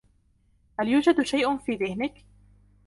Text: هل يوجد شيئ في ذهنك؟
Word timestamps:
هل 0.79 0.87
يوجد 0.87 1.21
شيئ 1.21 1.57
في 1.57 1.75
ذهنك؟ 1.75 2.13